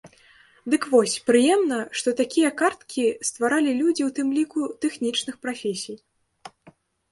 [0.73, 5.97] Дык вось, прыемна, што такія карткі стваралі людзі ў тым ліку тэхнічных прафесій.